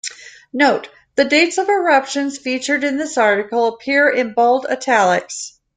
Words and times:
Note: 0.51 0.89
The 1.13 1.25
dates 1.25 1.59
of 1.59 1.69
eruptions 1.69 2.39
featured 2.39 2.83
in 2.83 2.97
this 2.97 3.19
article 3.19 3.67
appear 3.67 4.09
in 4.09 4.33
bold 4.33 4.65
italics. 4.65 5.59